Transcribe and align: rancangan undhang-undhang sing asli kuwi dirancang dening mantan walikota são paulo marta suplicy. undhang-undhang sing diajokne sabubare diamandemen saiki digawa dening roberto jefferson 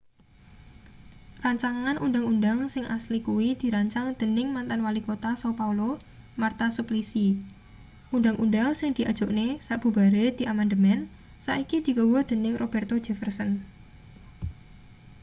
rancangan 1.45 1.97
undhang-undhang 2.05 2.59
sing 2.73 2.85
asli 2.97 3.17
kuwi 3.27 3.49
dirancang 3.61 4.07
dening 4.19 4.47
mantan 4.55 4.81
walikota 4.85 5.31
são 5.41 5.51
paulo 5.61 5.89
marta 6.41 6.67
suplicy. 6.77 7.27
undhang-undhang 8.15 8.69
sing 8.79 8.89
diajokne 8.97 9.47
sabubare 9.67 10.25
diamandemen 10.39 10.99
saiki 11.45 11.77
digawa 11.87 12.19
dening 12.29 12.53
roberto 12.61 12.95
jefferson 13.05 13.49